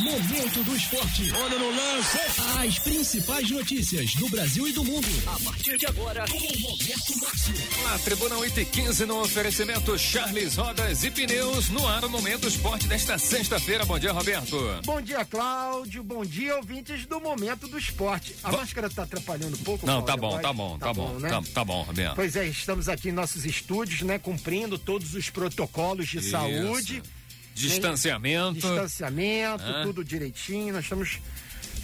[0.00, 1.30] Momento do Esporte.
[1.32, 2.18] Olha no lance.
[2.66, 5.06] As principais notícias do Brasil e do mundo.
[5.26, 7.54] A partir de agora, com Roberto Márcio.
[7.80, 12.48] Olá, Tribuna 8 e 15 no oferecimento Charles Rodas e Pneus no ar o Momento
[12.48, 13.84] Esporte desta sexta-feira.
[13.84, 14.56] Bom dia, Roberto.
[14.84, 16.02] Bom dia, Cláudio.
[16.02, 18.34] Bom dia, ouvintes do Momento do Esporte.
[18.42, 19.86] A Bo- máscara tá atrapalhando um pouco?
[19.86, 21.28] Não, tá bom, tá bom, tá bom, né?
[21.28, 22.16] tá, tá bom, Roberto.
[22.16, 26.30] Pois é, estamos aqui em nossos estúdios, né, cumprindo todos os protocolos de Isso.
[26.30, 27.00] saúde.
[27.54, 28.54] Distanciamento.
[28.54, 29.84] Distanciamento, Hã?
[29.84, 30.74] tudo direitinho.
[30.74, 31.20] Nós estamos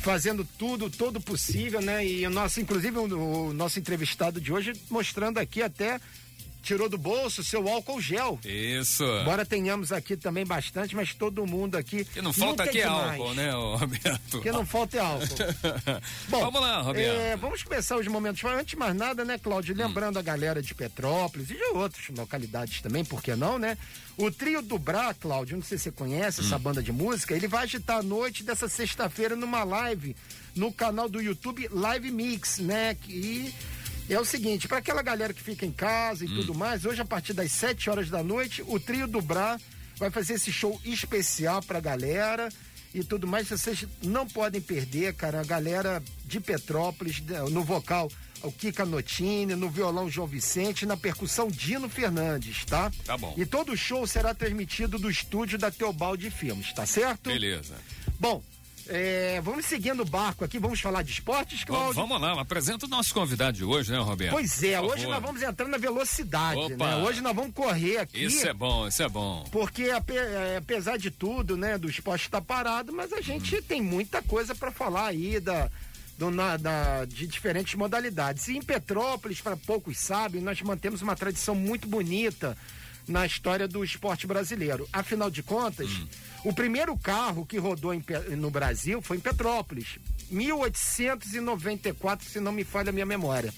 [0.02, 2.04] fazendo tudo, todo possível, né?
[2.06, 6.00] E o nosso, inclusive, o, o nosso entrevistado de hoje mostrando aqui até
[6.62, 8.38] tirou do bolso seu álcool gel.
[8.44, 9.04] Isso.
[9.04, 12.04] Embora tenhamos aqui também bastante, mas todo mundo aqui.
[12.04, 14.40] Que não falta aqui é álcool, né, Roberto?
[14.40, 15.26] Que não falta é álcool.
[16.28, 17.20] Bom, Vamos lá, Roberto.
[17.20, 18.42] é, vamos começar os momentos.
[18.44, 19.74] Antes de mais nada, né, Cláudio?
[19.74, 23.76] Lembrando a galera de Petrópolis e de outras localidades também, por que não, né?
[24.16, 27.48] O trio do Bra, Cláudio, não sei se você conhece essa banda de música, ele
[27.48, 30.14] vai agitar a noite dessa sexta-feira numa live
[30.54, 32.96] no canal do YouTube Live Mix, né?
[33.08, 33.54] E
[34.14, 37.04] é o seguinte, para aquela galera que fica em casa e tudo mais, hoje a
[37.04, 39.58] partir das 7 horas da noite, o trio do Bra
[39.96, 42.48] vai fazer esse show especial pra galera
[42.94, 43.48] e tudo mais.
[43.48, 45.40] Vocês não podem perder, cara.
[45.40, 48.10] A galera de Petrópolis, né, no vocal,
[48.42, 52.90] o Kika Notini, no violão João Vicente, na percussão Dino Fernandes, tá?
[53.04, 53.34] Tá bom.
[53.36, 57.30] E todo o show será transmitido do estúdio da Teobaldi Filmes, tá certo?
[57.30, 57.74] Beleza.
[58.18, 58.42] Bom,
[58.90, 61.94] é, vamos seguindo o barco aqui, vamos falar de esportes, Vamos, Cláudio?
[62.02, 64.32] vamos lá, apresenta o nosso convidado de hoje, né, Roberto?
[64.32, 66.96] Pois é, hoje nós vamos entrar na velocidade, né?
[66.96, 68.24] Hoje nós vamos correr aqui.
[68.24, 69.44] Isso é bom, isso é bom.
[69.52, 74.20] Porque é, apesar de tudo, né, do esporte estar parado, mas a gente tem muita
[74.22, 75.70] coisa para falar aí da,
[76.18, 78.48] do, na- da- de diferentes modalidades.
[78.48, 82.56] E em Petrópolis, para poucos sabem, nós mantemos uma tradição muito bonita
[83.10, 84.88] na história do esporte brasileiro.
[84.92, 85.90] Afinal de contas,
[86.44, 88.02] o primeiro carro que rodou em
[88.36, 89.98] no Brasil foi em Petrópolis.
[90.30, 93.52] 1894, se não me falha a minha memória.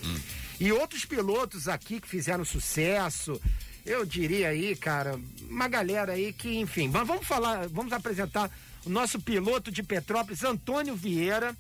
[0.59, 3.41] E outros pilotos aqui que fizeram sucesso,
[3.85, 8.51] eu diria aí, cara, uma galera aí que, enfim, mas vamos falar, vamos apresentar
[8.85, 11.55] o nosso piloto de Petrópolis, Antônio Vieira.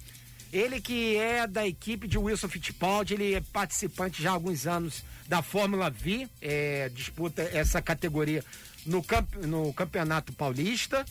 [0.52, 5.02] Ele que é da equipe de Wilson Fittipaldi, ele é participante já há alguns anos
[5.26, 8.44] da Fórmula V, é, disputa essa categoria
[8.84, 11.06] no, camp, no Campeonato Paulista.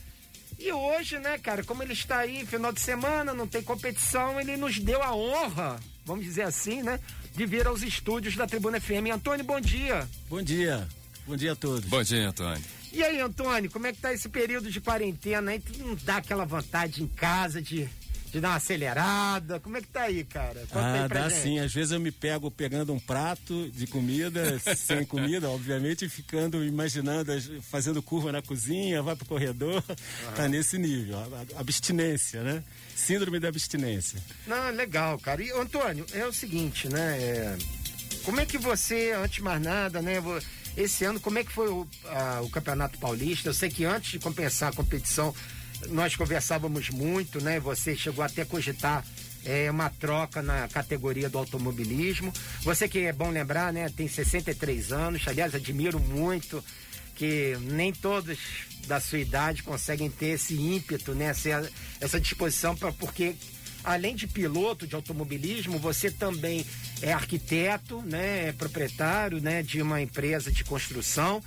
[0.59, 4.55] E hoje, né, cara, como ele está aí, final de semana, não tem competição, ele
[4.57, 6.99] nos deu a honra, vamos dizer assim, né,
[7.35, 9.09] de vir aos estúdios da Tribuna FM.
[9.11, 10.07] Antônio, bom dia.
[10.29, 10.87] Bom dia.
[11.25, 11.89] Bom dia a todos.
[11.89, 12.63] Bom dia, Antônio.
[12.93, 15.59] E aí, Antônio, como é que tá esse período de quarentena aí?
[15.59, 17.89] Tu não dá aquela vontade em casa de,
[18.31, 19.59] de dar uma acelerada?
[19.59, 20.61] Como é que tá aí, cara?
[20.69, 21.41] Conta ah, aí pra dá gente.
[21.41, 21.59] sim.
[21.59, 26.63] Às vezes eu me pego pegando um prato de comida, sem comida, obviamente, e ficando
[26.63, 27.31] imaginando,
[27.69, 29.83] fazendo curva na cozinha, vai pro corredor.
[30.35, 31.17] Tá nesse nível.
[31.57, 32.63] Abstinência, né?
[32.95, 34.19] Síndrome da abstinência.
[34.47, 35.41] Não, legal, cara.
[35.43, 37.17] E, Antônio, é o seguinte, né?
[37.21, 37.57] é,
[38.23, 40.19] como é que você, antes de mais nada, né?
[40.19, 40.39] vo-
[40.77, 43.49] Esse ano, como é que foi o, a- o Campeonato Paulista?
[43.49, 45.33] Eu sei que antes de começar a competição,
[45.89, 47.59] nós conversávamos muito, né?
[47.59, 49.05] Você chegou até a cogitar
[49.45, 52.31] é, uma troca na categoria do automobilismo.
[52.61, 53.89] Você que é bom lembrar, né?
[53.89, 56.63] Tem 63 anos, aliás, admiro muito
[57.15, 58.39] que nem todos
[58.87, 61.25] da sua idade conseguem ter esse ímpeto, né?
[61.25, 61.69] Essa,
[61.99, 63.35] essa disposição para porque
[63.83, 66.65] além de piloto de automobilismo, você também
[67.01, 68.49] é arquiteto, né?
[68.49, 69.61] É proprietário, né?
[69.61, 71.43] De uma empresa de construção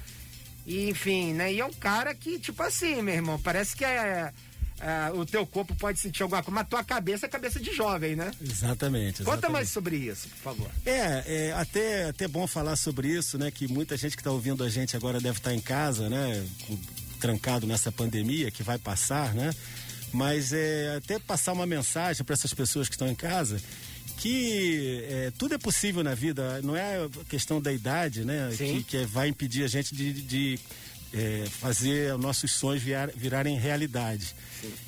[0.66, 1.52] e enfim, né?
[1.52, 4.32] E é um cara que tipo assim, meu irmão, parece que é,
[4.80, 7.72] é, o teu corpo pode sentir alguma coisa, mas a tua cabeça é cabeça de
[7.72, 8.30] jovem, né?
[8.40, 9.18] Exatamente.
[9.18, 9.52] Conta exatamente.
[9.52, 10.70] mais sobre isso, por favor.
[10.84, 13.50] É, é até, até bom falar sobre isso, né?
[13.50, 16.44] Que muita gente que está ouvindo a gente agora deve estar em casa, né?
[17.24, 19.50] trancado nessa pandemia que vai passar, né?
[20.12, 23.58] Mas é até passar uma mensagem para essas pessoas que estão em casa
[24.18, 28.50] que é, tudo é possível na vida, não é questão da idade, né?
[28.56, 28.76] Sim.
[28.76, 30.58] Que, que vai impedir a gente de, de,
[31.12, 34.34] é, fazer nossos sonhos virar- virarem realidade.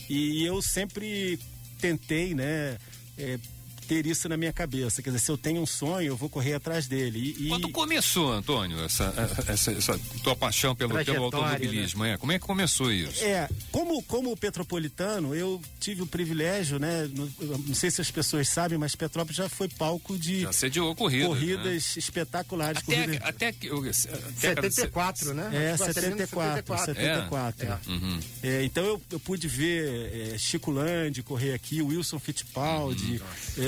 [0.09, 1.39] E eu sempre
[1.81, 2.79] tentei, né?
[3.19, 3.39] é,
[3.87, 5.03] ter isso na minha cabeça.
[5.03, 7.35] Quer dizer, se eu tenho um sonho, eu vou correr atrás dele.
[7.39, 9.13] E, e- Quando começou, Antônio, essa,
[9.49, 12.05] essa, essa tua paixão pelo, pelo Trajetória, automobilismo?
[12.05, 12.17] É?
[12.17, 13.25] Como é que começou isso?
[13.25, 17.09] É, como, como petropolitano, eu tive o privilégio, né?
[17.15, 17.29] Não,
[17.67, 21.29] não sei se as pessoas sabem, mas Petrópolis já foi palco de Já sediou corridas.
[21.29, 22.83] corridas espetaculares.
[22.83, 23.69] Até, corridas- até que.
[23.69, 23.93] de
[24.41, 25.51] 74, né?
[25.53, 27.67] É, Acho que foi 74, 74.
[27.67, 27.79] É.
[27.91, 28.21] Uhum.
[28.43, 33.21] É, então eu, eu pude ver é, Chico Landi correr aqui, Wilson Fittipaldi,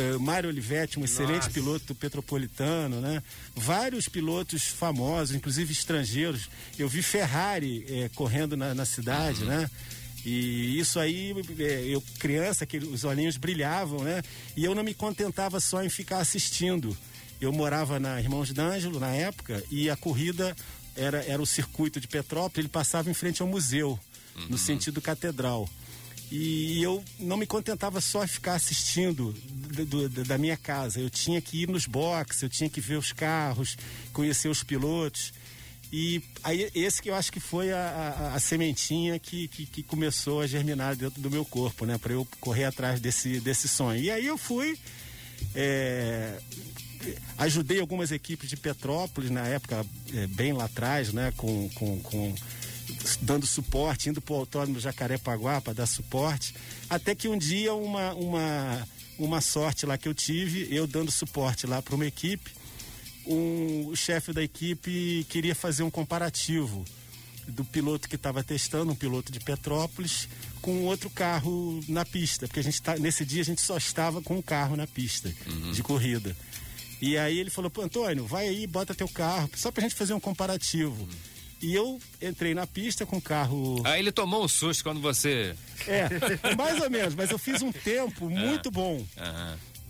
[0.08, 1.50] é, Mário Olivetti, um excelente Nossa.
[1.50, 3.22] piloto petropolitano, né?
[3.54, 6.48] Vários pilotos famosos, inclusive estrangeiros.
[6.78, 9.70] Eu vi Ferrari é, correndo na, na cidade, né?
[10.24, 14.22] E isso aí, é, eu criança, que os olhinhos brilhavam, né?
[14.56, 16.96] E eu não me contentava só em ficar assistindo.
[17.40, 20.56] Eu morava na Irmãos D'Angelo na época e a corrida
[20.96, 23.98] era, era o circuito de Petrópolis, ele passava em frente ao museu,
[24.36, 24.46] uhum.
[24.50, 25.68] no sentido catedral.
[26.30, 31.00] E eu não me contentava só ficar assistindo do, do, da minha casa.
[31.00, 33.76] Eu tinha que ir nos boxes, eu tinha que ver os carros,
[34.12, 35.32] conhecer os pilotos.
[35.90, 39.82] E aí, esse que eu acho que foi a, a, a sementinha que, que, que,
[39.82, 41.96] começou a germinar dentro do meu corpo, né?
[41.96, 43.98] Para eu correr atrás desse, desse sonho.
[43.98, 44.78] E aí eu fui.
[45.54, 46.38] É,
[47.38, 51.32] ajudei algumas equipes de Petrópolis na época, é, bem lá atrás, né?
[51.38, 52.34] Com, com, com
[53.20, 56.54] dando suporte, indo para o autódromo Jacarepaguá para dar suporte.
[56.88, 58.88] Até que um dia uma, uma,
[59.18, 62.58] uma sorte lá que eu tive, eu dando suporte lá para uma equipe
[63.28, 66.84] um, o chefe da equipe queria fazer um comparativo
[67.46, 70.28] do piloto que estava testando, um piloto de Petrópolis,
[70.60, 74.20] com outro carro na pista, porque a gente tá, nesse dia a gente só estava
[74.20, 75.72] com um carro na pista uhum.
[75.72, 76.36] de corrida.
[77.00, 80.12] E aí ele falou, pô, Antônio, vai aí, bota teu carro, só pra gente fazer
[80.12, 81.02] um comparativo.
[81.02, 81.08] Uhum.
[81.60, 83.82] E eu entrei na pista com o carro.
[83.84, 85.54] Aí ele tomou um susto quando você.
[85.86, 86.08] É,
[86.56, 88.34] mais ou menos, mas eu fiz um tempo é.
[88.34, 89.04] muito bom.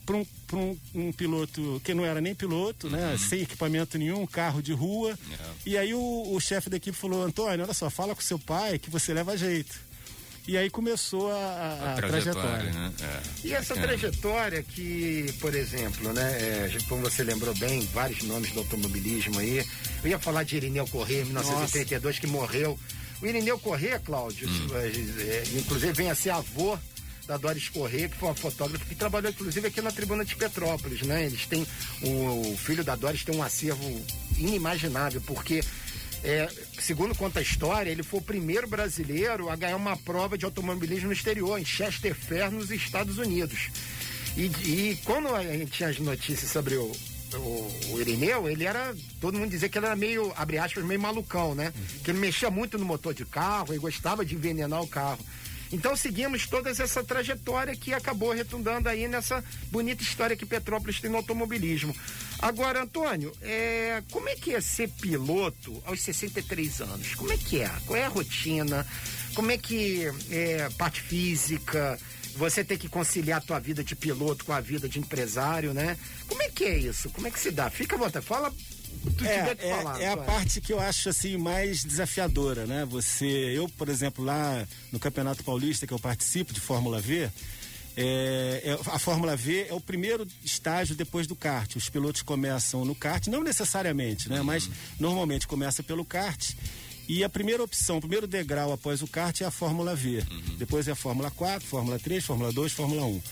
[0.06, 3.12] Para um, um, um, piloto que não era nem piloto, né?
[3.12, 3.18] Uhum.
[3.18, 5.10] Sem equipamento nenhum, carro de rua.
[5.10, 5.36] Uhum.
[5.66, 8.78] E aí o, o chefe da equipe falou, Antônio, olha só, fala com seu pai
[8.78, 9.87] que você leva jeito.
[10.48, 12.32] E aí começou a, a, a trajetória.
[12.32, 12.72] trajetória.
[12.72, 12.92] Né?
[13.02, 13.46] É.
[13.46, 18.60] E essa trajetória que, por exemplo, né, é, como você lembrou bem, vários nomes do
[18.60, 19.62] automobilismo aí.
[20.02, 22.20] Eu ia falar de Irineu Corrêa, em 1932, Nossa.
[22.20, 22.78] que morreu.
[23.20, 24.68] O Irineu Corrêa, Cláudio, hum.
[24.72, 26.78] é, é, inclusive vem a ser avô
[27.26, 31.02] da Doris Corrêa, que foi uma fotógrafa que trabalhou inclusive aqui na Tribuna de Petrópolis,
[31.02, 31.26] né?
[31.26, 31.66] Eles têm
[32.00, 34.02] o, o filho da Doris tem um acervo
[34.38, 35.62] inimaginável, porque
[36.24, 36.48] é,
[36.80, 41.08] segundo conta a história, ele foi o primeiro brasileiro a ganhar uma prova de automobilismo
[41.08, 43.70] no exterior, em Chester Fair, nos Estados Unidos.
[44.36, 46.92] E, e quando a gente tinha as notícias sobre o,
[47.34, 48.94] o, o, Irineu, ele era.
[49.20, 51.72] Todo mundo dizia que ele era meio, abre aspas, meio malucão, né?
[51.74, 52.02] Uhum.
[52.04, 55.24] Que ele mexia muito no motor de carro e gostava de envenenar o carro.
[55.70, 61.10] Então seguimos toda essa trajetória que acabou retundando aí nessa bonita história que Petrópolis tem
[61.10, 61.94] no automobilismo.
[62.40, 67.14] Agora, Antônio, é, como é que é ser piloto aos 63 anos?
[67.14, 67.70] Como é que é?
[67.84, 68.86] Qual é a rotina?
[69.34, 71.98] Como é que é parte física?
[72.36, 75.98] Você tem que conciliar a tua vida de piloto com a vida de empresário, né?
[76.28, 77.10] Como é que é isso?
[77.10, 77.68] Como é que se dá?
[77.68, 78.52] Fica à vontade, fala
[79.24, 82.84] é, é, falar, é a parte que eu acho assim mais desafiadora, né?
[82.88, 87.30] Você, eu, por exemplo, lá no Campeonato Paulista que eu participo de Fórmula V,
[88.00, 91.74] é, é, a Fórmula V é o primeiro estágio depois do kart.
[91.74, 94.40] Os pilotos começam no kart, não necessariamente, né?
[94.40, 96.54] Mas normalmente começa pelo kart.
[97.08, 100.18] E a primeira opção, o primeiro degrau após o kart é a Fórmula V.
[100.30, 100.56] Uhum.
[100.58, 103.22] Depois é a Fórmula 4, Fórmula 3, Fórmula 2, Fórmula 1.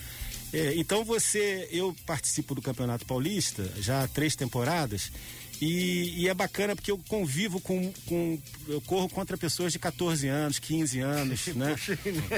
[0.53, 5.13] É, então você, eu participo do Campeonato Paulista já há três temporadas
[5.61, 8.39] e, e, é bacana porque eu convivo com, com,
[8.69, 11.75] Eu corro contra pessoas de 14 anos, 15 anos, né?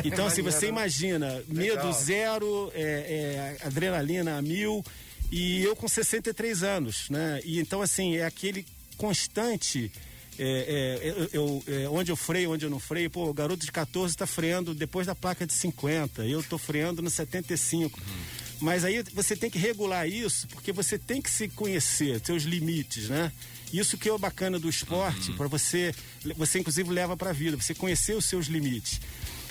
[0.04, 4.84] Então, assim, você imagina, medo zero, é, é, adrenalina a mil,
[5.32, 7.40] e eu com 63 anos, né?
[7.44, 8.64] E então, assim, é aquele
[8.96, 9.90] constante.
[10.38, 13.72] É, é, eu, é, onde eu freio, onde eu não freio, pô, o garoto de
[13.72, 17.98] 14 está freando depois da placa de 50, eu estou freando no 75.
[17.98, 18.47] Uhum.
[18.60, 23.08] Mas aí você tem que regular isso, porque você tem que se conhecer, seus limites,
[23.08, 23.32] né?
[23.72, 25.36] Isso que é o bacana do esporte, uhum.
[25.36, 25.94] para você,
[26.36, 29.00] você inclusive leva para a vida, você conhecer os seus limites.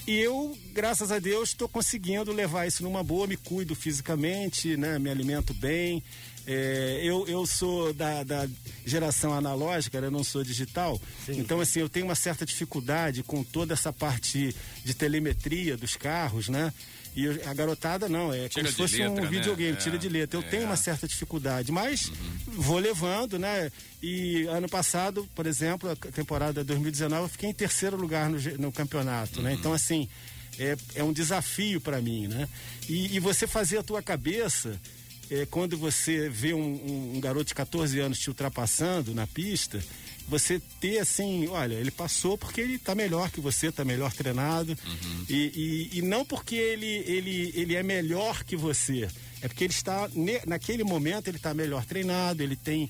[0.08, 4.98] E eu, graças a Deus, estou conseguindo levar isso numa boa, me cuido fisicamente, né?
[4.98, 6.02] Me alimento bem.
[6.46, 8.48] É, eu, eu sou da, da
[8.86, 11.00] geração analógica, eu não sou digital.
[11.26, 11.40] Sim.
[11.40, 16.48] Então, assim, eu tenho uma certa dificuldade com toda essa parte de telemetria dos carros,
[16.48, 16.74] né?
[17.18, 19.28] E a garotada não, é tira como se fosse letra, um né?
[19.28, 20.38] videogame, é, tira de letra.
[20.40, 20.50] Eu é.
[20.50, 22.62] tenho uma certa dificuldade, mas uhum.
[22.62, 23.72] vou levando, né?
[24.04, 28.72] E ano passado, por exemplo, a temporada 2019, eu fiquei em terceiro lugar no, no
[28.72, 29.50] campeonato, né?
[29.50, 29.56] uhum.
[29.56, 29.60] né?
[29.60, 30.08] Então, assim,
[30.60, 32.48] é, é um desafio para mim, né?
[32.88, 34.80] E, e, você fazer a tua cabeça,
[35.32, 39.84] é, quando você vê um, um, um garoto de 14 anos te ultrapassando na pista,
[40.28, 44.78] você ter assim, olha, ele passou porque ele está melhor que você, está melhor treinado.
[44.86, 45.26] Uhum.
[45.30, 49.08] E, e, e, não porque ele, ele, ele é melhor que você.
[49.42, 50.10] É porque ele está,
[50.48, 52.90] naquele momento, ele está melhor treinado, ele tem.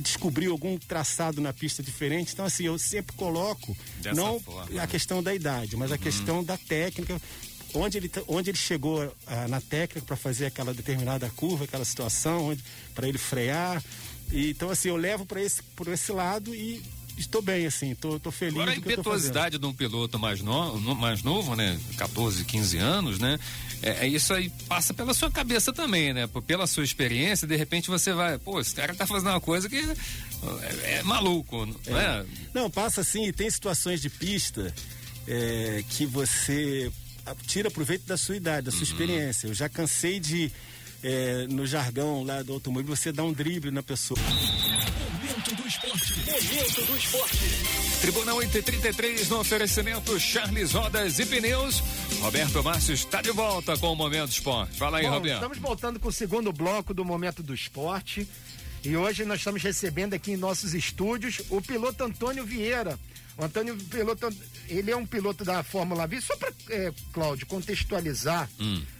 [0.00, 2.32] descobriu algum traçado na pista diferente.
[2.32, 4.86] Então, assim, eu sempre coloco, Dessa não forma, a né?
[4.86, 5.96] questão da idade, mas uhum.
[5.96, 7.20] a questão da técnica
[7.74, 12.56] onde ele, onde ele chegou ah, na técnica para fazer aquela determinada curva, aquela situação,
[12.94, 13.82] para ele frear,
[14.32, 16.82] e, então, assim, eu levo para esse, por esse lado e
[17.16, 18.54] estou bem, assim, tô, tô feliz.
[18.54, 21.78] Agora a impetuosidade de um piloto mais, no, mais novo, né?
[21.96, 23.38] 14, 15 anos, né?
[23.82, 26.28] É, é isso aí passa pela sua cabeça também, né?
[26.46, 29.76] Pela sua experiência, de repente você vai, pô, esse cara tá fazendo uma coisa que
[29.76, 32.24] é, é maluco, não é?
[32.54, 34.72] Não, passa assim, e tem situações de pista
[35.26, 36.90] é, que você
[37.46, 39.46] tira proveito da sua idade, da sua experiência.
[39.46, 40.50] Eu já cansei de,
[41.02, 44.18] é, no jargão lá do automóvel, você dar um drible na pessoa.
[44.20, 46.14] Momento do esporte.
[46.20, 47.38] Momento do esporte.
[48.00, 51.82] Tribunal 833 no oferecimento Charles Rodas e Pneus.
[52.20, 54.76] Roberto Márcio está de volta com o Momento Esporte.
[54.78, 55.34] Fala aí, Bom, Roberto.
[55.36, 58.26] estamos voltando com o segundo bloco do Momento do Esporte.
[58.82, 62.98] E hoje nós estamos recebendo aqui em nossos estúdios o piloto Antônio Vieira.
[63.36, 64.28] O Antônio Piloto,
[64.68, 66.20] ele é um piloto da Fórmula V.
[66.20, 68.48] Só para, é, Cláudio, contextualizar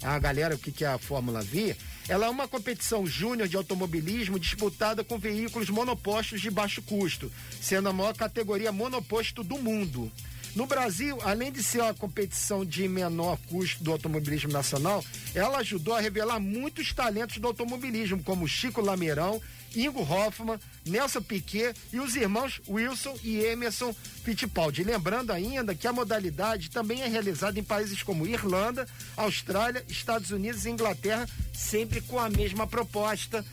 [0.02, 1.74] a galera o que, que é a Fórmula V,
[2.08, 7.88] ela é uma competição júnior de automobilismo disputada com veículos monopostos de baixo custo, sendo
[7.88, 10.10] a maior categoria monoposto do mundo.
[10.54, 15.94] No Brasil, além de ser uma competição de menor custo do automobilismo nacional, ela ajudou
[15.94, 19.40] a revelar muitos talentos do automobilismo, como Chico Lameirão,
[19.74, 24.82] Ingo Hoffman, Nelson Piquet e os irmãos Wilson e Emerson Fittipaldi.
[24.82, 28.86] Lembrando ainda que a modalidade também é realizada em países como Irlanda,
[29.16, 33.44] Austrália, Estados Unidos e Inglaterra, sempre com a mesma proposta.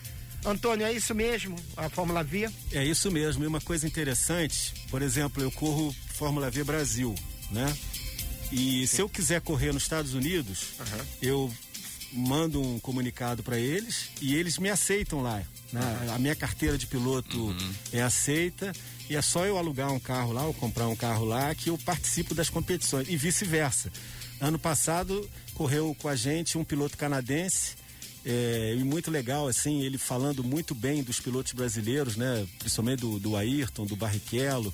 [0.46, 1.56] Antônio, é isso mesmo?
[1.76, 2.50] A Fórmula V?
[2.72, 3.44] É isso mesmo.
[3.44, 7.14] E uma coisa interessante, por exemplo, eu corro Fórmula V Brasil,
[7.52, 7.76] né?
[8.52, 10.70] E se eu quiser correr nos Estados Unidos,
[11.22, 11.52] eu
[12.12, 15.42] mando um comunicado para eles e eles me aceitam lá.
[15.72, 16.10] né?
[16.14, 17.56] A minha carteira de piloto
[17.92, 18.72] é aceita
[19.10, 21.78] e é só eu alugar um carro lá ou comprar um carro lá que eu
[21.78, 23.92] participo das competições e vice-versa.
[24.40, 27.76] Ano passado correu com a gente um piloto canadense
[28.30, 32.46] é, e muito legal, assim, ele falando muito bem dos pilotos brasileiros, né?
[32.60, 34.74] Principalmente do, do Ayrton, do Barrichello.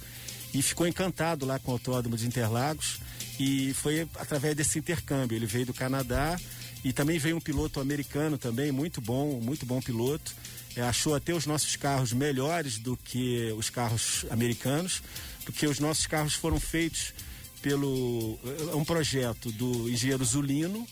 [0.51, 2.99] E ficou encantado lá com o Autódromo de Interlagos.
[3.39, 5.35] E foi através desse intercâmbio.
[5.35, 6.39] Ele veio do Canadá
[6.83, 10.33] e também veio um piloto americano também, muito bom, muito bom piloto.
[10.75, 15.03] É, achou até os nossos carros melhores do que os carros americanos,
[15.45, 17.13] porque os nossos carros foram feitos
[17.61, 18.37] pelo
[18.71, 20.85] é um projeto do engenheiro Zulino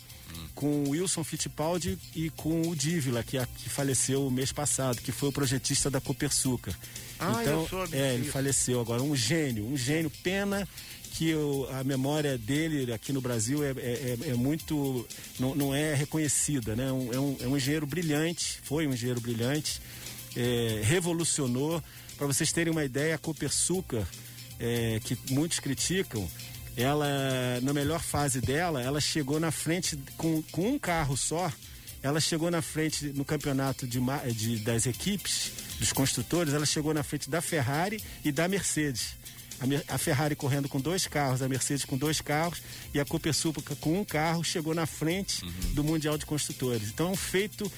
[0.54, 5.02] com o Wilson Fittipaldi e com o Dívila, que, a- que faleceu o mês passado,
[5.02, 6.74] que foi o projetista da Copersucar.
[7.18, 10.66] Ah, então, é, ele faleceu agora, um gênio, um gênio, pena
[11.14, 15.06] que o- a memória dele aqui no Brasil é, é- é- é muito,
[15.38, 16.88] não, não é reconhecida, né?
[16.88, 19.80] É, um, é um engenheiro brilhante, foi um engenheiro brilhante,
[20.34, 21.82] é, revolucionou,
[22.16, 24.06] para vocês terem uma ideia, a Copersucar,
[24.58, 26.26] é, que muitos criticam,
[26.76, 27.06] ela,
[27.62, 31.52] na melhor fase dela, ela chegou na frente com, com um carro só,
[32.02, 34.00] ela chegou na frente no campeonato de,
[34.34, 39.14] de- das equipes, dos construtores, ela chegou na frente da Ferrari e da Mercedes.
[39.88, 42.60] A, Ferrari correndo com dois carros, a Mercedes com dois carros
[42.92, 46.88] e a Copersucar com um carro chegou na frente do Mundial de Construtores.
[46.88, 47.70] Então é um feito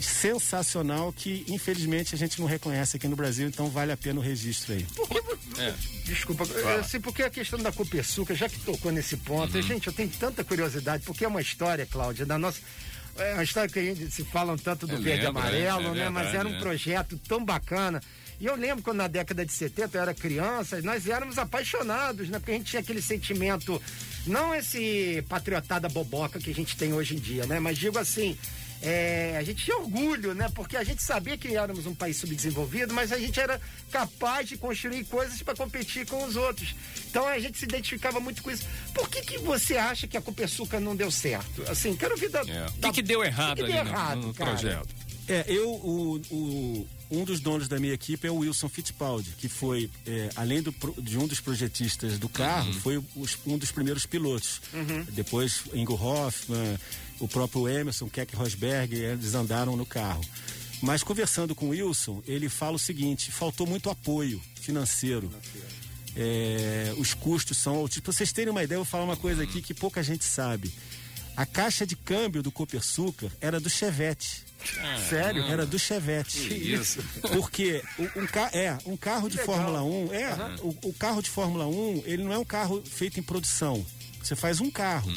[0.00, 4.22] sensacional que infelizmente a gente não reconhece aqui no Brasil, então vale a pena o
[4.22, 4.84] registro aí.
[4.94, 5.22] Por que,
[5.60, 5.74] É.
[6.06, 9.62] Desculpa, eu sei porque a questão da Copersuca, já que tocou nesse ponto, Uhum.
[9.62, 12.58] gente, eu tenho tanta curiosidade, porque é uma história, Cláudia, da nossa.
[13.16, 15.88] É uma história que a gente se falam tanto do Eu verde e lembro, amarelo,
[15.88, 16.08] é, é né?
[16.08, 16.60] Mas verdade, era um é.
[16.60, 18.00] projeto tão bacana.
[18.42, 22.40] E eu lembro quando na década de 70 eu era criança, nós éramos apaixonados, né?
[22.40, 23.80] Porque a gente tinha aquele sentimento,
[24.26, 27.60] não esse patriotada boboca que a gente tem hoje em dia, né?
[27.60, 28.36] Mas digo assim,
[28.82, 30.48] é, a gente tinha orgulho, né?
[30.56, 33.60] Porque a gente sabia que éramos um país subdesenvolvido, mas a gente era
[33.92, 36.74] capaz de construir coisas para competir com os outros.
[37.08, 38.64] Então a gente se identificava muito com isso.
[38.92, 41.62] Por que, que você acha que a Copersuca não deu certo?
[41.70, 42.40] Assim, quero ouvir da.
[42.40, 42.66] É.
[42.66, 44.50] O da- que, que deu errado o que que ali deu no- errado, no, cara?
[44.50, 44.88] projeto?
[45.28, 49.48] É, eu, o, o- um dos donos da minha equipe é o Wilson Fittipaldi, que
[49.48, 54.06] foi, é, além do de um dos projetistas do carro, foi os- um dos primeiros
[54.06, 54.60] pilotos.
[55.12, 56.78] Depois, Ingo Hoffman,
[57.20, 60.24] o próprio Emerson, Keck Rosberg, eles andaram no carro.
[60.80, 65.30] Mas conversando com o Wilson, ele fala o seguinte: faltou muito apoio financeiro.
[66.14, 67.98] É, os custos são altos.
[68.00, 70.72] Pra vocês terem uma ideia, eu vou falar uma coisa aqui que pouca gente sabe.
[71.36, 74.44] A caixa de câmbio do Copersucar era do Chevette.
[75.08, 75.42] Sério?
[75.44, 76.38] Era do Chevette.
[76.72, 77.02] Isso.
[77.32, 77.82] Porque
[78.16, 79.56] um, ca- é, um carro de Legal.
[79.56, 83.18] Fórmula 1, é, o, o carro de Fórmula 1, ele não é um carro feito
[83.18, 83.84] em produção.
[84.22, 85.10] Você faz um carro.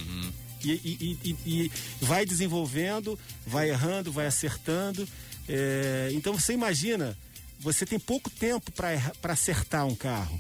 [0.64, 1.72] E, e- e- e- e
[2.06, 5.08] vai desenvolvendo, vai errando, vai acertando.
[5.48, 7.16] É, então você imagina,
[7.60, 10.40] você tem pouco tempo para acertar um carro.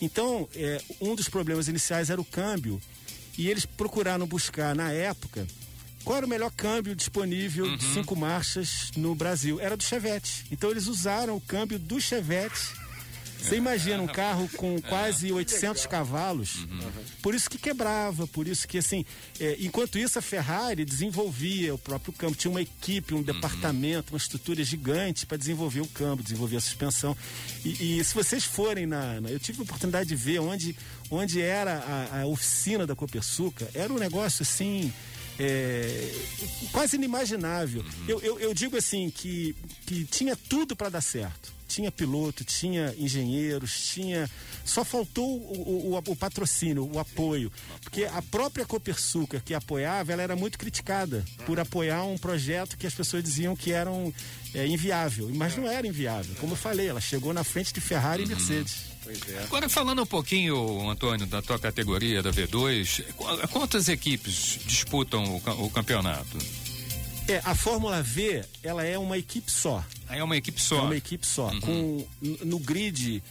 [0.00, 2.80] Então, é, um dos problemas iniciais era o câmbio.
[3.38, 5.46] E eles procuraram buscar, na época,
[6.04, 9.60] qual era o melhor câmbio disponível de cinco marchas no Brasil?
[9.60, 10.46] Era do Chevette.
[10.50, 12.74] Então eles usaram o câmbio do Chevette
[13.38, 16.66] Você imagina um carro com quase 800 cavalos,
[17.22, 19.04] por isso que quebrava, por isso que assim,
[19.38, 24.18] é, enquanto isso a Ferrari desenvolvia o próprio câmbio, tinha uma equipe, um departamento, uma
[24.18, 27.16] estrutura gigante para desenvolver o câmbio, desenvolver a suspensão.
[27.64, 30.76] E, e se vocês forem na, na- eu tive a oportunidade de ver onde,
[31.10, 31.78] onde era
[32.12, 34.92] a, a oficina da Copersuca, era um negócio assim
[35.38, 36.12] é,
[36.72, 37.84] quase inimaginável.
[38.08, 39.54] Eu, eu, eu digo assim que,
[39.86, 41.54] que tinha tudo para dar certo.
[41.76, 44.30] Tinha piloto, tinha engenheiros, tinha.
[44.64, 47.52] Só faltou o, o, o patrocínio, o apoio.
[47.82, 52.86] Porque a própria Copersuca que apoiava, ela era muito criticada por apoiar um projeto que
[52.86, 54.10] as pessoas diziam que eram
[54.54, 55.28] é, inviável.
[55.34, 56.34] Mas não era inviável.
[56.40, 58.96] Como eu falei, ela chegou na frente de Ferrari e Mercedes.
[59.44, 65.64] Agora falando um pouquinho, Antônio, da tua categoria da V2, qu- quantas equipes disputam o,
[65.66, 66.38] o campeonato?
[67.28, 69.84] É, a Fórmula V, ela é uma equipe só.
[70.08, 70.84] É uma equipe É só.
[70.84, 71.48] uma equipe só.
[71.60, 73.22] Com, n- no grid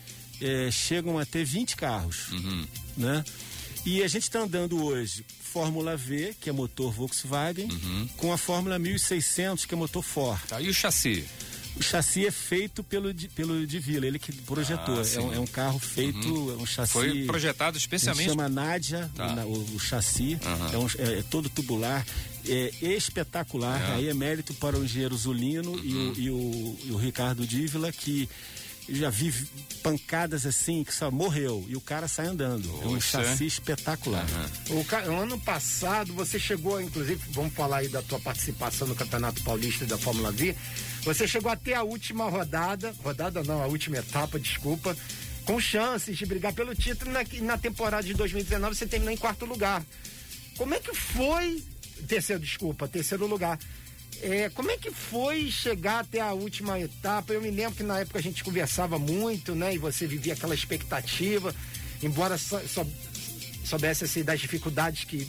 [0.41, 2.29] eh, chegam a ter 20 carros.
[2.31, 2.67] Uhum.
[2.97, 3.23] Né?
[3.85, 8.09] E a gente está andando hoje Fórmula V, que é motor Volkswagen, Uhum.
[8.17, 10.41] com a Fórmula 1600, que é motor Ford.
[10.47, 11.25] Tá, e o chassi?
[11.77, 14.95] O chassi é feito pelo, pelo de Vila, ele que projetou.
[14.99, 16.93] Ah, é, um, é um carro feito, é um chassi.
[16.93, 18.29] Foi projetado especialmente.
[18.29, 19.45] chama Nádia, Tá.
[19.45, 20.71] o, o- chassi, Aham.
[20.73, 22.05] é, um- é- é todo tubular,
[22.47, 23.81] é espetacular.
[23.89, 23.95] Uhum.
[23.95, 27.91] Aí é mérito para o engenheiro Zulino e, o, e, o, e o Ricardo Dívila,
[27.91, 28.29] que
[28.87, 29.33] eu já vi
[29.81, 32.69] pancadas assim, que só morreu, e o cara sai andando.
[32.83, 34.25] é um chassi espetacular.
[34.69, 35.11] Aham.
[35.11, 39.83] O, ano passado você chegou, inclusive, vamos falar aí da tua participação no Campeonato Paulista
[39.83, 40.55] e da Fórmula V.
[41.03, 44.95] Você chegou até a última rodada, rodada não, a última etapa, desculpa,
[45.45, 47.11] com chances de brigar pelo título.
[47.11, 49.83] Na, na temporada de 2019 você terminou em quarto lugar.
[50.57, 51.63] Como é que foi.
[52.07, 53.59] Terceiro, desculpa, terceiro lugar.
[54.21, 57.33] É, como é que foi chegar até a última etapa?
[57.33, 59.75] Eu me lembro que na época a gente conversava muito, né?
[59.75, 61.53] E você vivia aquela expectativa,
[62.01, 62.85] embora só, só
[63.63, 65.27] soubesse assim, das dificuldades que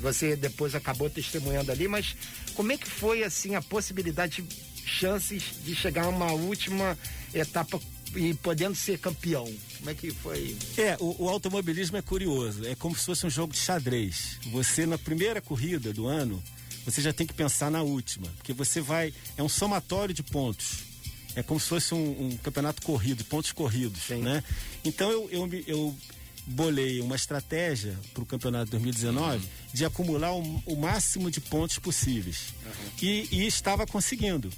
[0.00, 2.16] você depois acabou testemunhando ali, mas
[2.54, 4.44] como é que foi assim a possibilidade,
[4.84, 6.98] chances de chegar a uma última
[7.32, 7.80] etapa
[8.14, 9.44] e podendo ser campeão?
[9.78, 10.56] Como é que foi?
[10.76, 12.66] É, o, o automobilismo é curioso.
[12.66, 14.38] É como se fosse um jogo de xadrez.
[14.50, 16.42] Você, na primeira corrida do ano,
[16.86, 18.26] você já tem que pensar na última.
[18.38, 19.12] Porque você vai.
[19.36, 20.78] É um somatório de pontos.
[21.34, 24.08] É como se fosse um, um campeonato corrido, pontos corridos.
[24.08, 24.42] Né?
[24.84, 25.96] Então eu, eu, eu
[26.46, 32.54] bolei uma estratégia para o campeonato 2019 de acumular o, o máximo de pontos possíveis.
[33.02, 34.50] E, e estava conseguindo.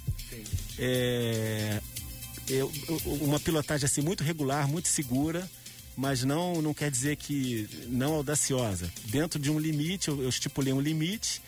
[0.78, 1.80] É,
[2.48, 5.48] eu- eu- uma pilotagem assim muito regular, muito segura,
[5.96, 8.88] mas não não quer dizer que não audaciosa.
[9.06, 11.42] Dentro de um limite, eu, eu estipulei um limite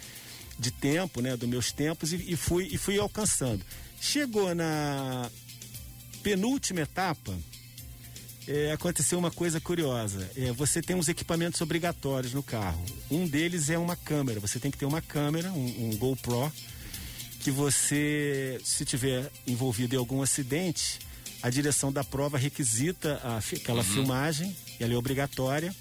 [0.61, 3.65] de tempo, né, dos meus tempos e, e fui e fui alcançando.
[3.99, 5.31] Chegou na
[6.23, 7.35] penúltima etapa,
[8.47, 10.31] é, aconteceu uma coisa curiosa.
[10.37, 12.85] É, você tem uns equipamentos obrigatórios no carro.
[13.11, 14.39] Um deles é uma câmera.
[14.41, 16.53] Você tem que ter uma câmera, um, um GoPro,
[17.41, 20.99] que você, se tiver envolvido em algum acidente,
[21.43, 25.75] a direção da prova requisita a aquela filmagem, e ela é obrigatória.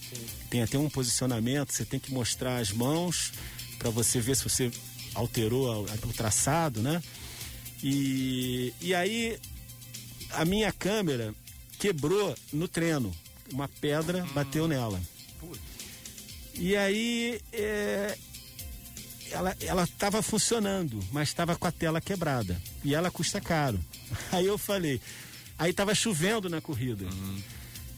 [0.50, 3.34] Tem até um posicionamento, você tem que mostrar as mãos
[3.80, 4.72] para você ver se você
[5.16, 7.02] alterou o traçado, né?
[7.82, 9.40] E, e aí
[10.32, 11.34] a minha câmera
[11.80, 13.12] quebrou no treino.
[13.52, 15.02] Uma pedra bateu nela.
[16.54, 18.18] E aí é,
[19.32, 22.62] ela ela estava funcionando, mas estava com a tela quebrada.
[22.84, 23.80] E ela custa caro.
[24.32, 25.00] Aí eu falei,
[25.58, 27.06] aí estava chovendo na corrida.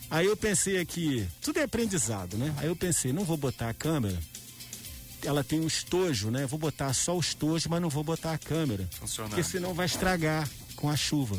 [0.09, 2.53] Aí eu pensei aqui, tudo é aprendizado, né?
[2.57, 4.19] Aí eu pensei, não vou botar a câmera.
[5.23, 6.45] Ela tem um estojo, né?
[6.45, 8.87] Vou botar só o estojo, mas não vou botar a câmera.
[8.91, 9.31] Funcionando.
[9.31, 11.37] Porque senão vai estragar com a chuva.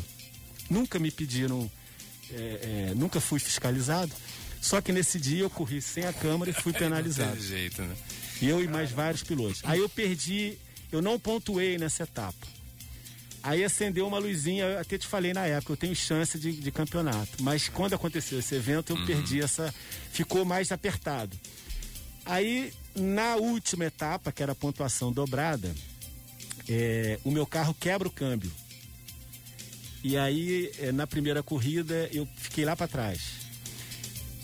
[0.69, 1.69] Nunca me pediram,
[2.31, 4.11] é, é, nunca fui fiscalizado.
[4.61, 7.35] Só que nesse dia eu corri sem a câmera e fui penalizado.
[7.35, 7.95] Desse jeito, né?
[8.41, 9.61] Eu e mais vários pilotos.
[9.63, 10.57] Aí eu perdi,
[10.91, 12.47] eu não pontuei nessa etapa.
[13.43, 16.71] Aí acendeu uma luzinha, eu até te falei na época, eu tenho chance de, de
[16.71, 17.43] campeonato.
[17.43, 19.73] Mas quando aconteceu esse evento, eu perdi essa.
[20.13, 21.37] Ficou mais apertado.
[22.25, 25.73] Aí, na última etapa, que era a pontuação dobrada,
[26.69, 28.51] é, o meu carro quebra o câmbio.
[30.03, 33.43] E aí, é, na primeira corrida, eu fiquei lá para trás.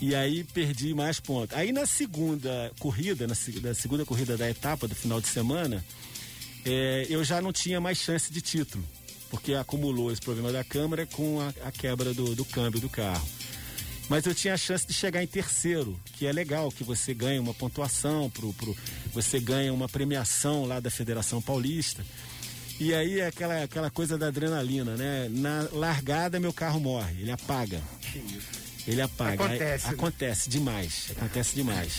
[0.02, 1.56] E aí perdi mais pontos.
[1.58, 5.84] Aí na segunda corrida, na, na segunda corrida da etapa do final de semana,
[6.66, 8.84] é, eu já não tinha mais chance de título,
[9.30, 13.28] porque acumulou esse problema da câmera com a, a quebra do, do câmbio do carro.
[14.10, 17.40] Mas eu tinha a chance de chegar em terceiro, que é legal, que você ganha
[17.40, 18.76] uma pontuação, pro, pro,
[19.14, 22.04] você ganha uma premiação lá da Federação Paulista.
[22.80, 25.28] E aí é aquela, aquela coisa da adrenalina, né?
[25.30, 27.82] Na largada meu carro morre, ele apaga.
[28.88, 29.44] Ele apaga.
[29.46, 29.98] Acontece, Aí, né?
[29.98, 31.12] acontece demais.
[31.12, 31.94] Acontece demais.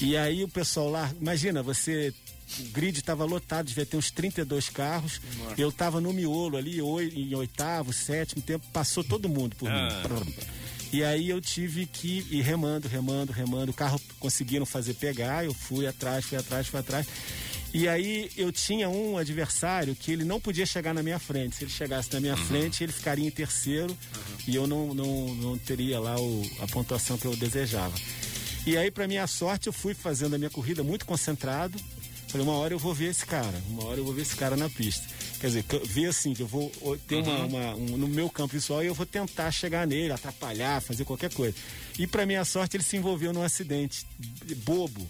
[0.00, 2.12] E aí o pessoal lá, imagina, você.
[2.58, 5.20] O grid estava lotado, devia ter uns 32 carros.
[5.56, 10.02] Eu estava no miolo ali, oi- em oitavo, sétimo tempo, passou todo mundo por Ah.
[10.24, 10.34] mim.
[10.92, 13.70] E aí eu tive que ir remando, remando, remando.
[13.70, 17.06] O carro conseguiram fazer pegar, eu fui atrás, fui atrás, fui atrás.
[17.72, 21.56] E aí eu tinha um adversário que ele não podia chegar na minha frente.
[21.56, 23.96] Se ele chegasse na minha frente, ele ficaria em terceiro
[24.46, 27.94] e eu não, não, não teria lá o- a pontuação que eu desejava.
[28.66, 31.78] E aí, para minha sorte, eu fui fazendo a minha corrida muito concentrado.
[32.28, 34.56] Falei, uma hora eu vou ver esse cara, uma hora eu vou ver esse cara
[34.56, 35.06] na pista.
[35.42, 36.70] Quer dizer, ver assim, que eu vou
[37.08, 40.80] ter uma, uma- um- no meu campo visual e eu vou tentar chegar nele, atrapalhar,
[40.80, 41.56] fazer qualquer coisa.
[41.98, 44.06] E para minha sorte, ele se envolveu num acidente
[44.58, 45.04] bobo.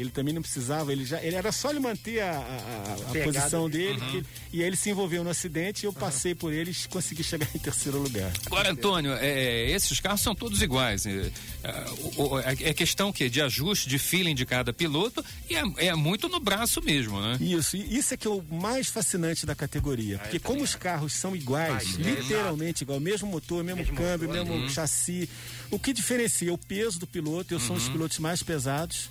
[0.00, 3.68] Ele também não precisava, ele já, ele era só ele manter a, a- a- posição
[3.68, 4.00] dele.
[4.00, 6.88] dele, que- e aí ele se envolveu no acidente e eu passei por ele e
[6.88, 8.32] consegui chegar em terceiro lugar.
[8.46, 11.04] Agora, Antônio, é, esses carros são todos iguais.
[11.06, 11.30] É,
[11.64, 15.94] é, é é questão que de ajuste, de feeling de cada piloto e é, é
[15.94, 17.36] muito no braço mesmo, né?
[17.40, 20.18] Isso, e isso é que é o mais fascinante da categoria.
[20.18, 24.28] Porque como os carros são iguais, Ah, é, literalmente igual, mesmo motor, mesmo, Mesmo câmbio,
[24.28, 25.28] motor, mesmo chassi.
[25.70, 29.08] O que diferencia é o peso do piloto, eu sou um dos pilotos mais pesados.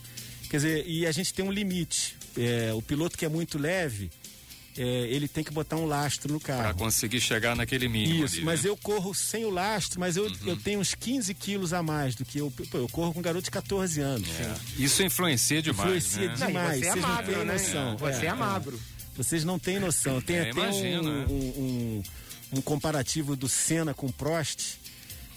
[0.50, 2.16] Quer dizer, e a gente tem um limite.
[2.38, 4.10] É, o piloto que é muito leve,
[4.78, 6.78] é, ele tem que botar um lastro no Para carro.
[6.78, 8.26] conseguir chegar naquele mínimo.
[8.26, 8.70] Isso, ali, mas né?
[8.70, 12.24] eu corro sem o lastro, mas eu, eu tenho uns 15 quilos a mais do
[12.26, 12.50] que eu.
[12.72, 14.28] Pô, eu corro com um garoto de 14 anos.
[14.40, 14.56] É.
[14.78, 16.06] Isso influencia demais.
[16.06, 16.36] Influencia né?
[16.40, 17.54] Não, demais, você é vocês não magro, têm né?
[17.54, 17.98] noção.
[17.98, 18.80] Você é, É, magro.
[19.18, 20.22] Vocês não têm noção.
[20.22, 21.26] Tem É, até imagino, um, né?
[21.30, 22.04] um, um-
[22.54, 24.78] um comparativo do Senna com o Prost.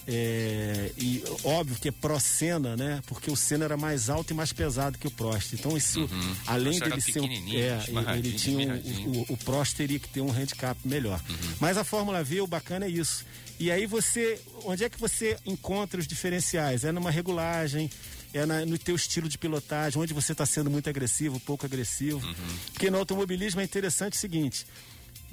[0.06, 3.00] É, e óbvio que é pró-Senna, né?
[3.06, 5.52] Porque o Senna era mais alto e mais pesado que o Prost.
[5.54, 6.08] Então isso,
[6.46, 7.78] além Prost era dele ser um, é,
[8.18, 8.58] ele- tinha
[9.06, 11.20] um- o, o Prost teria que ter um handicap melhor.
[11.60, 13.24] Mas a Fórmula V, o bacana é isso.
[13.60, 16.84] E aí você, onde é que você encontra os diferenciais?
[16.84, 17.88] É numa regulagem,
[18.34, 22.20] é na- no teu estilo de pilotagem, onde você está sendo muito agressivo, pouco agressivo.
[22.72, 24.66] Porque no automobilismo é interessante o seguinte: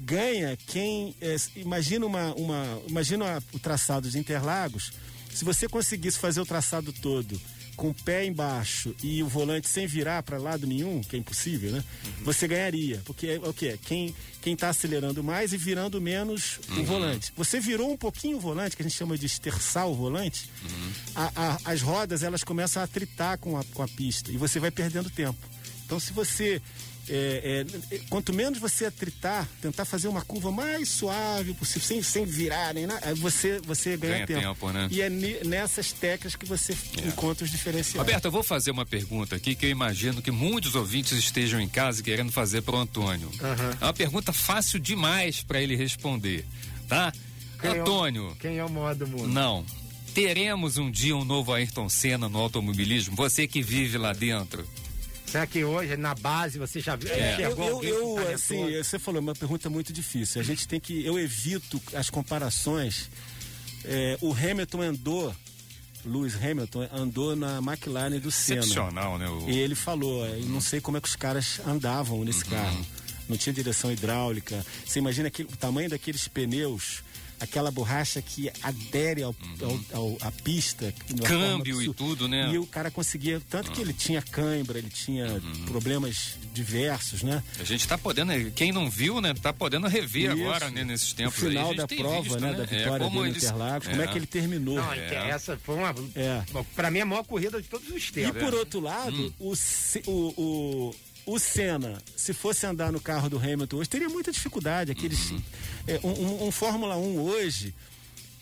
[0.00, 1.14] ganha quem.
[1.20, 4.92] é, imagina uma, uma, imagina o traçado de Interlagos.
[5.32, 7.40] Se você conseguisse fazer o traçado todo
[7.76, 11.70] com o pé embaixo e o volante sem virar para lado nenhum, que é impossível,
[11.72, 11.82] né?
[12.24, 16.82] Você ganharia, porque é o que quem quem está acelerando mais e virando menos o
[16.84, 17.32] volante.
[17.36, 20.50] Você virou um pouquinho o volante, que a gente chama de esterçar o volante.
[21.14, 24.58] a- a- as rodas elas começam a atritar com a, com a pista e você
[24.58, 25.38] vai perdendo tempo.
[25.86, 26.60] Então, se você
[27.10, 32.02] é, é, é, quanto menos você atritar, tentar fazer uma curva mais suave possível, sem,
[32.02, 34.88] sem virar nem nada, aí você, você ganha, Ganha tempo, né?
[34.90, 37.96] E é nessas técnicas que você encontra os diferenciais.
[37.98, 41.68] Roberto, eu vou fazer uma pergunta aqui que eu imagino que muitos ouvintes estejam em
[41.68, 43.30] casa querendo fazer para o Antônio.
[43.80, 46.46] É uma pergunta fácil demais para ele responder,
[46.88, 47.12] tá?
[47.60, 49.26] Quem é o- Antônio, Quem é o maior do mundo?
[49.28, 49.64] não.
[50.14, 53.14] Teremos um dia um novo Ayrton Senna no automobilismo?
[53.14, 54.66] Você que vive lá dentro.
[55.30, 57.08] Será que hoje, na base, você já viu?
[57.10, 60.40] É, eu, eu, alguém eu, assim, você falou uma pergunta muito difícil.
[60.40, 63.08] A gente tem que, eu evito as comparações.
[63.84, 65.34] É, o Hamilton andou,
[66.04, 68.60] Lewis Hamilton andou na McLaren do Senna.
[68.60, 69.28] Excepcional, né?
[69.28, 69.48] O...
[69.48, 72.50] E ele falou, é, eu não sei como é que os caras andavam nesse Uhum.
[72.50, 72.86] carro.
[73.28, 74.66] Não tinha direção hidráulica.
[74.84, 77.04] Você imagina aquele, o tamanho daqueles pneus,
[77.40, 80.94] aquela borracha que adere ao, ao- ao- à pista.
[81.10, 81.16] Uhum.
[81.18, 82.50] Câmbio e tudo, né?
[82.52, 85.64] E o cara conseguia, tanto que ele tinha cãibra, ele tinha Uhum.
[85.66, 87.42] problemas diversos, né?
[87.58, 90.42] A gente tá podendo, quem não viu, né, tá podendo rever Isso.
[90.42, 91.50] agora, né, nesses tempos o aí.
[91.52, 93.88] final a gente da tem prova, visto, né, da É, vitória como dele eles- Interlagos,
[93.88, 94.74] como é que ele terminou.
[94.76, 95.94] Não, que essa foi uma.
[96.14, 96.42] É.
[96.76, 98.42] Pra mim, é a maior corrida de todos os E tempos.
[98.42, 99.32] por outro lado, Hum.
[99.38, 99.54] o,
[100.10, 100.94] o, o,
[101.26, 104.90] o Senna, se fosse andar no carro do Hamilton hoje, teria muita dificuldade.
[104.90, 105.42] Aqueles, Uhum.
[105.86, 107.74] é, um, um- um Fórmula 1 hoje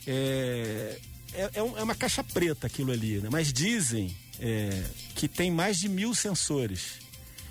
[0.07, 0.99] é,
[1.35, 3.29] é, é é uma caixa preta aquilo ali, né?
[3.31, 7.01] mas dizem é, que tem mais de mil sensores.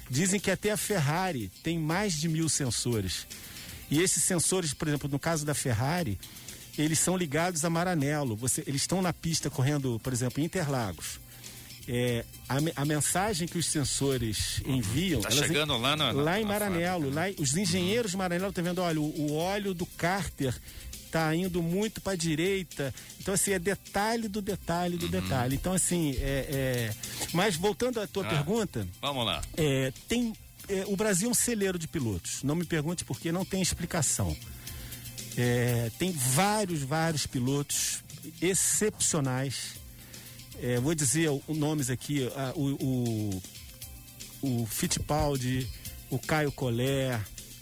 [0.09, 3.27] Dizem que até a Ferrari tem mais de mil sensores.
[3.91, 6.17] E esses sensores, por exemplo, no caso da Ferrari,
[6.77, 8.35] eles são ligados a Maranello.
[8.37, 11.19] Você, eles estão na pista correndo, por exemplo, em Interlagos.
[11.89, 15.21] É, a, a mensagem que os sensores enviam.
[15.21, 17.09] Tá en- chegando lá na- na- lá em Maranello.
[17.09, 20.53] Lá, os engenheiros de Maranello estão vendo, olha, o, o óleo do cárter
[21.05, 22.93] está indo muito para a direita.
[23.21, 25.55] Então, assim, é detalhe do detalhe do detalhe.
[25.55, 26.95] Então, assim, é, é-
[27.33, 28.29] mas voltando à tua Ah.
[28.29, 29.41] pergunta, Vamos lá.
[29.55, 30.33] é, tem,
[30.67, 32.43] é, o Brasil é um celeiro de pilotos.
[32.43, 34.35] Não me pergunte porque não tem explicação.
[35.37, 38.03] É, tem vários, vários pilotos
[38.41, 39.77] excepcionais.
[40.61, 43.41] É, vou dizer o- nomes aqui: ah, o,
[44.41, 45.67] o, o Fittipaldi,
[46.09, 47.19] o Caio Collet,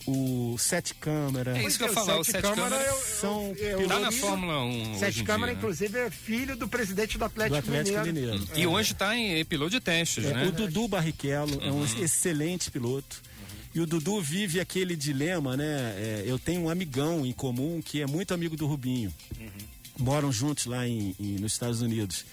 [0.08, 1.58] o Sete Câmara.
[1.58, 3.82] É isso que eu ia Pois falar, o Sete Sete Câmara Câmara eu- são eu-
[3.82, 5.60] eu tá na Fórmula 1 Sete Câmara, dia, né?
[5.60, 8.34] inclusive, é filho do presidente do Atlético, do Atlético Mineiro.
[8.40, 8.48] Mineiro.
[8.60, 10.46] E hoje está em piloto de testes, É, né?
[10.48, 12.04] O Dudu Barrichello é um Uhum.
[12.04, 13.22] excelente piloto.
[13.74, 15.66] E o Dudu vive aquele dilema, né?
[15.98, 19.14] É, eu tenho um amigão em comum que é muito amigo do Rubinho.
[19.38, 19.50] Uhum.
[19.98, 22.26] Moram juntos lá em, em- nos Estados Unidos.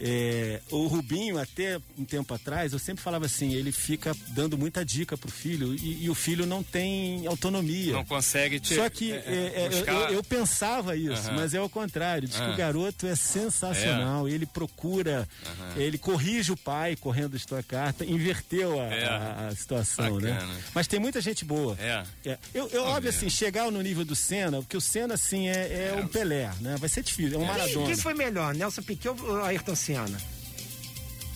[0.00, 4.84] É, o Rubinho, até um tempo atrás, eu sempre falava assim: ele fica dando muita
[4.84, 7.92] dica pro filho e, e o filho não tem autonomia.
[7.92, 11.36] Não consegue te, Só que é, é, é, eu, buscar- eu- eu pensava isso, Aham.
[11.36, 12.28] mas é o contrário.
[12.28, 12.50] Diz que Ah.
[12.52, 14.28] o garoto é sensacional.
[14.28, 15.28] Ele procura,
[15.76, 19.04] ele corrige o pai correndo Stock Carta, inverteu a, É.
[19.06, 20.40] a- a situação, Bacana.
[20.44, 20.62] né?
[20.74, 21.76] Mas tem muita gente boa.
[21.80, 22.04] É.
[22.24, 22.38] É.
[22.54, 25.94] Eu, eu óbvio, assim, chegar no nível do Senna, porque o Senna, assim, é, é
[26.00, 26.76] um Pelé, né?
[26.78, 27.86] Vai ser difícil, é um Maradona.
[27.86, 29.87] quem foi melhor, Nelson Piquet ou Ayrton Senna?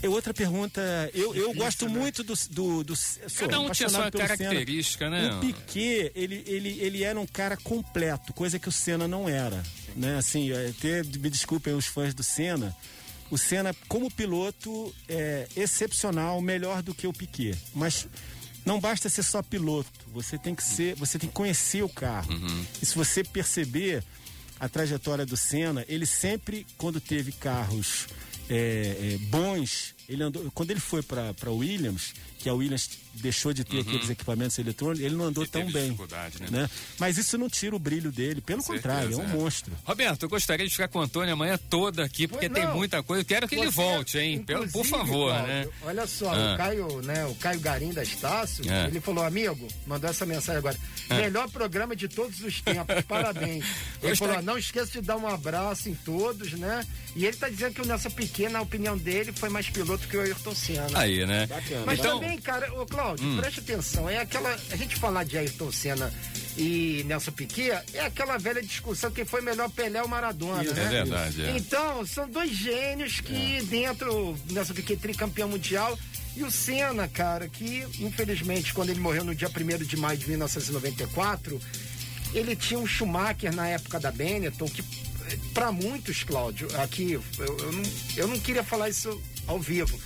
[0.02, 0.80] É outra pergunta.
[1.14, 1.92] Eu, eu gosto né?
[1.96, 2.34] muito do.
[2.50, 4.36] do, do sou Cada um tinha sua pelo Senna.
[4.36, 5.36] característica, né?
[5.36, 9.62] O Piquet, ele, ele, ele era um cara completo, coisa que o Senna não era.
[9.94, 10.18] Né?
[10.18, 12.76] Assim, até me desculpem os fãs do Senna.
[13.30, 17.56] O Senna, como piloto, é excepcional, melhor do que o Piquet.
[17.72, 18.08] Mas
[18.66, 19.88] não basta ser só piloto.
[20.12, 22.28] Você tem que ser, você tem que conhecer o carro.
[22.82, 24.02] E se você perceber
[24.58, 28.08] a trajetória do Senna, ele sempre, quando teve carros
[28.52, 32.12] é, é, bons, ele andou, quando ele foi para Williams,
[32.42, 35.84] que a Williams deixou de ter aqueles equipamentos eletrônicos, ele não andou Ele tão bem.
[35.84, 36.68] dificuldade, né?
[36.98, 39.26] Mas isso não tira o brilho dele, pelo Certeza, contrário, é um é.
[39.28, 39.72] monstro.
[39.84, 42.76] Roberto, eu gostaria de ficar com o Antônio amanhã toda aqui, porque Pois tem não.
[42.76, 43.20] muita coisa.
[43.22, 44.42] Eu quero que ele Você, volte, hein?
[44.42, 45.68] Pelo- Por favor, Cláudio, né?
[45.82, 46.54] Olha só, Ah.
[46.54, 48.86] o Caio, né, o Caio Garim da Estácio, É.
[48.88, 50.76] ele falou, amigo, mandou essa mensagem agora.
[51.10, 53.64] Melhor programa de todos os tempos, parabéns.
[54.02, 56.84] Ele falou, não esqueça de dar um abraço em todos, né?
[57.14, 60.16] E ele tá dizendo que o Nessa Pequena, na opinião dele, foi mais piloto que
[60.16, 60.98] o Ayrton Senna.
[60.98, 61.46] Aí, né?
[61.46, 61.82] Bacana.
[61.86, 62.20] Mas Então- Hum.
[62.32, 64.56] Também, cara, ô Cláudio, preste atenção, é aquela.
[64.70, 66.12] A gente falar de Ayrton Senna
[66.56, 70.84] e Nelson Piquet, é aquela velha discussão quem foi melhor Pelé ou Maradona, Isso, né?
[70.84, 71.56] É verdade, é.
[71.56, 75.98] Então, são dois gênios que dentro, Nelson Piquet tricampeão mundial,
[76.36, 80.28] e o Senna, cara, que infelizmente, quando ele morreu no dia 1 de maio de
[80.28, 81.60] 1994,
[82.32, 84.82] ele tinha um Schumacher na época da Benetton, que
[85.54, 87.82] para muitos, Cláudio, aqui, eu, eu não,
[88.16, 89.98] eu não queria falar isso ao vivo,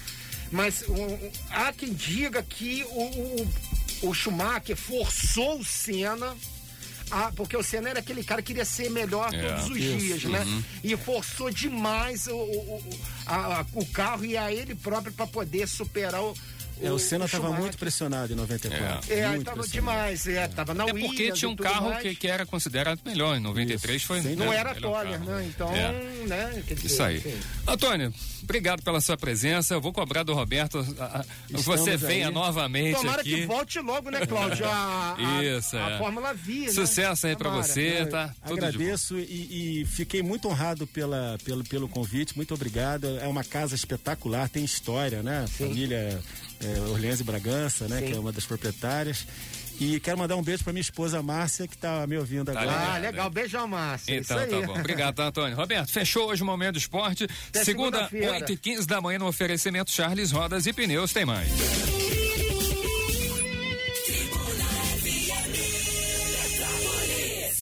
[0.50, 6.37] mas um, há quem diga que o, o, o Schumacher forçou o Senna.
[7.11, 9.99] A- porque o Senna era aquele cara que queria ser melhor É, todos os isso,
[9.99, 10.45] dias, né?
[10.85, 12.83] E forçou demais o, o,
[13.27, 16.35] a- a- o carro e a ele próprio para poder superar o.
[16.83, 19.11] É, o Senna estava muito pressionado em 94.
[19.11, 19.69] É, muito tava pressionado.
[19.73, 23.35] demais, é, tava na É porque tinha um carro que, que era considerado melhor.
[23.35, 24.21] Em 93 foi.
[24.21, 25.25] Sem né, Não era Toller, carro.
[25.25, 25.47] né?
[25.49, 25.92] Então, É.
[26.27, 26.62] né?
[26.69, 27.16] dizer, Isso aí.
[27.16, 27.35] enfim.
[27.66, 29.73] Antônio, obrigado pela sua presença.
[29.73, 30.81] Eu vou cobrar do Roberto.
[31.01, 32.35] a- a- você venha aí.
[32.35, 33.35] novamente Tomara aqui.
[33.37, 34.66] que volte logo, né, Cláudio?
[34.69, 35.99] A, a, Isso, a é.
[35.99, 36.69] Fórmula V, né?
[36.96, 37.66] Sucesso aí pra Tomara.
[37.66, 38.28] você, Eu tá?
[38.28, 38.66] Tudo de bom.
[38.66, 43.06] Agradeço e, e fiquei muito honrado pela, pelo, pelo convite, muito obrigado.
[43.18, 45.46] É uma casa espetacular, tem história, né?
[45.48, 46.18] Família
[46.61, 48.00] é, Orleans e Bragança, né?
[48.00, 48.06] Sim.
[48.06, 49.26] Que é uma das proprietárias.
[49.78, 52.94] E quero mandar um beijo para minha esposa Márcia, que está me ouvindo Tá agora.
[52.94, 53.26] Ah, legal.
[53.26, 53.32] hein?
[53.32, 54.16] Beijão, Márcia.
[54.16, 54.61] Então Isso aí.
[54.62, 54.78] tá bom.
[54.78, 55.54] Obrigado, tá, Antônio.
[55.54, 57.24] Roberto, fechou hoje o Momento do Esporte.
[57.48, 58.32] Até Segunda, segunda-feira.
[58.38, 61.12] 8 e 15 da manhã, no oferecimento Charles Rodas e Pneus.
[61.12, 61.50] Tem mais.